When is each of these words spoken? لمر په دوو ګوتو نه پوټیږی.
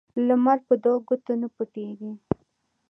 لمر 0.27 0.57
په 0.67 0.73
دوو 0.83 0.97
ګوتو 1.07 1.33
نه 1.41 1.47
پوټیږی. 1.55 2.11